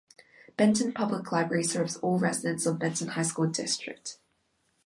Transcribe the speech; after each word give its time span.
Benton 0.57 0.93
Public 0.93 1.31
Library 1.31 1.63
serves 1.63 1.97
all 1.97 2.17
residents 2.17 2.65
of 2.65 2.79
Benton 2.79 3.09
High 3.09 3.21
School 3.21 3.45
District. 3.45 4.17